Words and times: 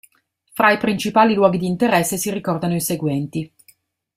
Fra 0.53 0.71
i 0.71 0.77
principali 0.79 1.35
luoghi 1.35 1.59
di 1.59 1.67
interesse 1.67 2.17
si 2.17 2.31
ricordano 2.31 2.73
i 2.73 2.81
seguenti. 2.81 3.53